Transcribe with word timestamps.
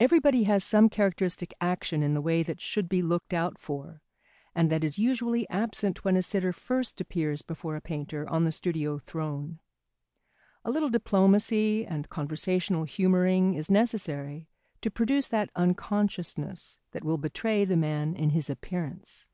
Everybody 0.00 0.42
has 0.42 0.64
some 0.64 0.88
characteristic 0.88 1.54
action 1.60 2.02
in 2.02 2.14
the 2.14 2.20
way 2.20 2.42
that 2.42 2.60
should 2.60 2.88
be 2.88 3.00
looked 3.00 3.32
out 3.32 3.58
for 3.60 4.02
and 4.56 4.72
that 4.72 4.82
is 4.82 4.98
usually 4.98 5.48
absent 5.48 6.04
when 6.04 6.16
a 6.16 6.22
sitter 6.22 6.52
first 6.52 7.00
appears 7.00 7.42
before 7.42 7.76
a 7.76 7.80
painter 7.80 8.28
on 8.28 8.42
the 8.42 8.50
studio 8.50 8.98
throne. 8.98 9.60
A 10.64 10.70
little 10.72 10.90
diplomacy 10.90 11.86
and 11.86 12.08
conversational 12.10 12.82
humouring 12.86 13.54
is 13.54 13.70
necessary 13.70 14.48
to 14.80 14.90
produce 14.90 15.28
that 15.28 15.50
unconsciousness 15.54 16.80
that 16.90 17.04
will 17.04 17.16
betray 17.18 17.64
the 17.64 17.76
man 17.76 18.16
in 18.16 18.30
his 18.30 18.50
appearance. 18.50 19.28